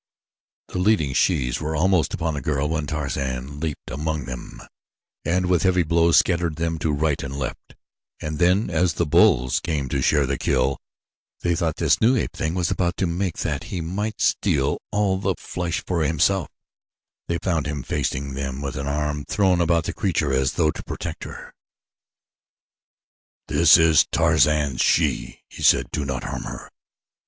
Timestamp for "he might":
13.65-14.19